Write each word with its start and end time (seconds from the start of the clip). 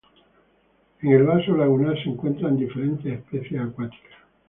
En 1.03 1.11
el 1.11 1.25
vaso 1.27 1.55
lagunar 1.55 1.95
se 2.01 2.09
encuentran 2.09 2.57
diferentes 2.57 3.19
especies 3.19 3.61
acuáticas. 3.61 4.15